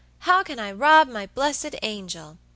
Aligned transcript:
how 0.21 0.41
can 0.41 0.57
I 0.57 0.71
rob 0.71 1.07
my 1.09 1.27
blessed 1.27 1.75
angel?' 1.83 2.39